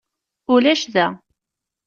Ulac 0.53 0.83
da. 0.93 1.07